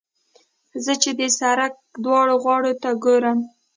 [0.83, 3.39] زه چې د سړک دواړو غاړو ته ګورم.